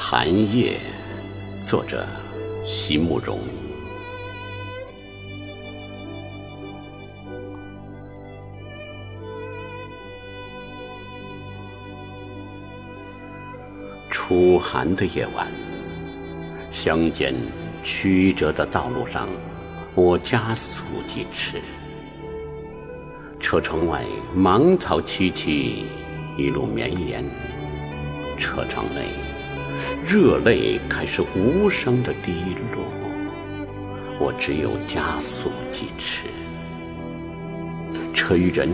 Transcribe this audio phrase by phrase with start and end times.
[0.00, 0.78] 寒夜，
[1.60, 2.06] 作者
[2.64, 3.40] 席慕容。
[14.08, 15.48] 初寒的夜晚，
[16.70, 17.34] 乡间
[17.82, 19.28] 曲折的道路上，
[19.96, 21.60] 我加速疾驰。
[23.40, 25.82] 车窗外芒草萋萋，
[26.38, 27.24] 一路绵延。
[28.38, 29.08] 车窗内，
[30.04, 32.32] 热泪开始无声的滴
[32.74, 32.82] 落。
[34.20, 36.24] 我只有加速疾驰。
[38.12, 38.68] 车与人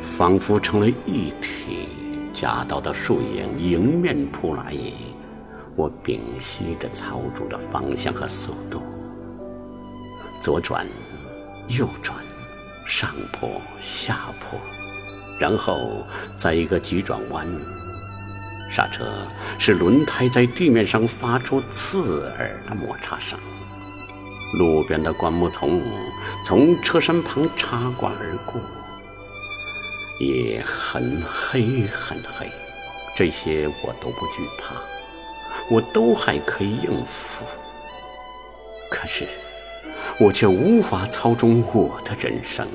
[0.00, 1.88] 仿佛成了一体，
[2.32, 4.74] 夹道的树影迎面扑来，
[5.76, 8.82] 我屏息地操纵着方向和速度，
[10.40, 10.86] 左转，
[11.68, 12.16] 右转。
[12.86, 14.58] 上坡下坡，
[15.38, 16.02] 然后
[16.34, 17.46] 在一个急转弯，
[18.68, 19.26] 刹车
[19.58, 23.38] 使轮胎在地面上发出刺耳的摩擦声。
[24.58, 25.80] 路边的灌木丛
[26.44, 28.60] 从车身旁插过而过，
[30.20, 32.50] 也很黑很黑，
[33.16, 34.74] 这些我都不惧怕，
[35.70, 37.44] 我都还可以应付。
[38.90, 39.26] 可是。
[40.20, 42.66] 我却无法操纵我的人生，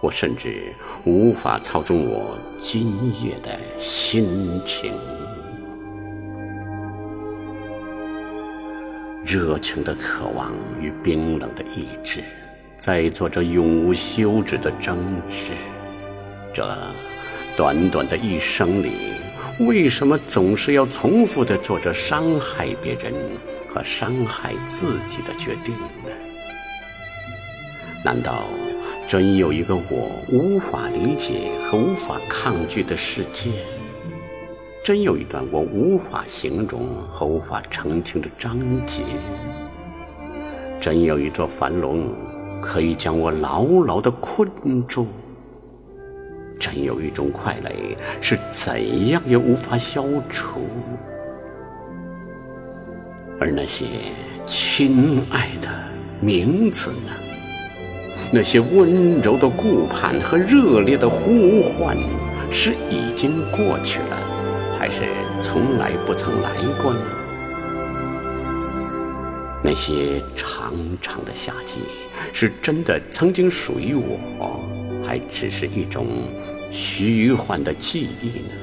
[0.00, 4.92] 我甚至无法操纵我今夜的心情。
[9.24, 12.22] 热情的渴望与冰冷的意志，
[12.76, 15.52] 在做着永无休止的争执。
[16.54, 16.66] 这
[17.56, 18.92] 短短的一生里，
[19.60, 23.12] 为什么总是要重复的做着伤害别人？
[23.70, 26.10] 和伤害自己的决定呢？
[28.02, 28.44] 难道
[29.08, 33.48] 真有一个我无法理解和无法抗拒的世界？
[34.84, 39.02] 真有一段我无法形容和无法澄清的章节？
[40.78, 42.14] 真有一座樊笼
[42.60, 44.46] 可以将我牢牢的困
[44.86, 45.06] 住？
[46.60, 47.70] 真有一种快乐
[48.20, 50.60] 是怎样也无法消除？
[53.40, 53.86] 而那些
[54.44, 55.68] 亲爱的
[56.20, 57.27] 名字呢？
[58.30, 61.96] 那些温柔的顾盼和热烈的呼唤，
[62.50, 64.18] 是已经过去了，
[64.78, 65.04] 还是
[65.40, 66.50] 从来不曾来
[66.82, 67.00] 过呢？
[69.62, 71.78] 那些长长的夏季，
[72.32, 74.60] 是真的曾经属于我，
[75.06, 76.06] 还只是一种
[76.70, 78.54] 虚幻的记忆呢？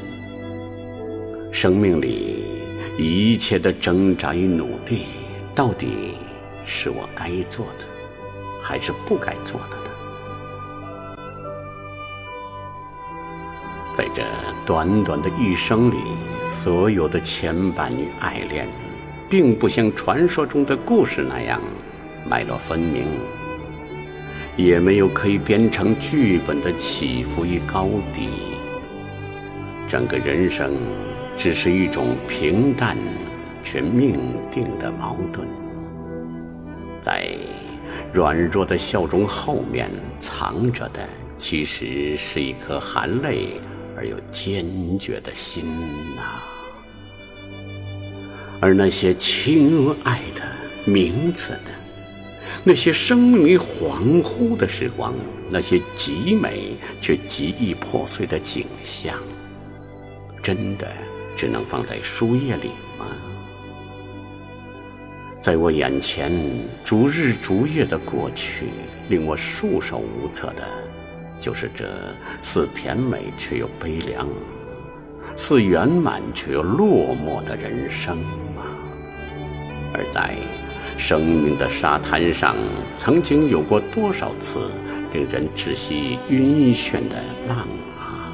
[1.51, 2.43] 生命里。
[2.97, 5.07] 一切的挣扎与努力，
[5.53, 6.13] 到底
[6.63, 7.85] 是我该做的，
[8.67, 9.89] 还是不该做的呢？
[13.93, 14.23] 在这
[14.65, 15.97] 短短的一生里，
[16.41, 18.67] 所有的牵绊与爱恋，
[19.29, 21.61] 并不像传说中的故事那样
[22.27, 23.05] 脉络分明，
[24.57, 28.29] 也没有可以编成剧本的起伏与高低。
[29.87, 30.73] 整个人生。
[31.37, 32.95] 只是一种平淡
[33.61, 34.17] 却命
[34.49, 35.45] 定的矛盾，
[37.01, 37.27] 在
[38.15, 41.05] 软弱的笑容后面藏着的，
[41.37, 43.59] 其实是一颗含泪
[43.93, 45.65] 而又坚决的心
[46.15, 46.41] 呐。
[48.61, 50.41] 而那些亲爱的
[50.89, 51.71] 名字的，
[52.63, 55.13] 那些生命里恍惚的时光，
[55.49, 59.13] 那些极美却极易破碎的景象，
[60.41, 60.87] 真的。
[61.35, 62.71] 只能放在书页里？
[65.45, 66.31] 在我眼前，
[66.83, 68.65] 逐日逐月的过去，
[69.09, 70.63] 令我束手无策的，
[71.39, 71.85] 就是这
[72.41, 74.27] 似甜美却又悲凉，
[75.35, 78.17] 似圆满却又落寞的人生
[78.57, 78.73] 啊？
[79.93, 80.35] 而在
[80.97, 82.55] 生命的沙滩上，
[82.95, 84.71] 曾经有过多少次
[85.13, 87.67] 令人窒息晕眩的浪
[87.99, 88.33] 啊？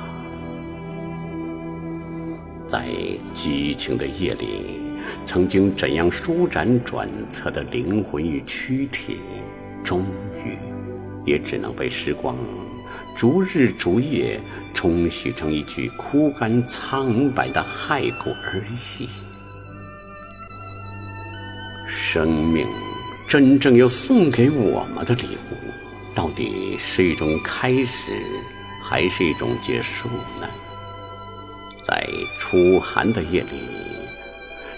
[2.65, 2.87] 在
[3.33, 4.79] 激情的夜里，
[5.23, 9.17] 曾经怎样舒展转侧的灵魂与躯体，
[9.83, 10.05] 终
[10.45, 10.57] 于
[11.25, 12.35] 也只能被时光
[13.15, 14.39] 逐日逐夜
[14.73, 18.61] 冲洗成一具枯干苍白的骸骨而
[18.99, 19.07] 已。
[21.87, 22.67] 生命
[23.27, 25.55] 真正要送给我们的礼物，
[26.13, 28.11] 到底是一种开始，
[28.83, 30.07] 还是一种结束
[30.39, 30.47] 呢？
[31.81, 32.07] 在
[32.37, 33.47] 初寒的夜里，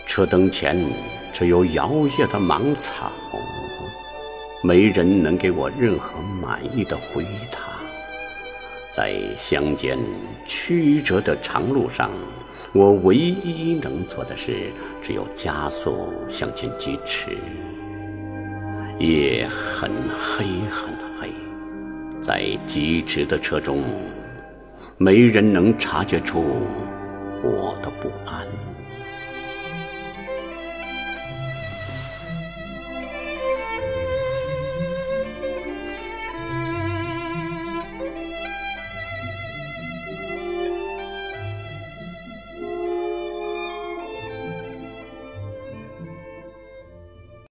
[0.05, 0.77] 车灯前
[1.31, 3.11] 只有摇曳的芒草，
[4.61, 7.59] 没人能给我任何满意的回答。
[8.91, 9.97] 在乡间
[10.45, 12.11] 曲折的长路上，
[12.73, 14.71] 我唯一能做的事，
[15.01, 17.29] 只有加速向前疾驰。
[18.99, 21.31] 夜很黑很黑，
[22.21, 23.83] 在疾驰的车中，
[24.97, 26.43] 没人能察觉出
[27.41, 28.45] 我的不安。